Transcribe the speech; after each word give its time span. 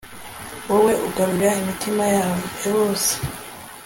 wowe 0.67 0.93
ugarura 1.07 1.49
imitima 1.61 2.03
yabose 2.15 3.11